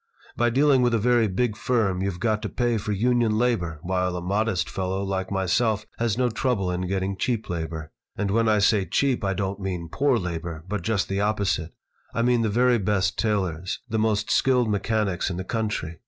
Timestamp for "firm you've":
1.55-2.19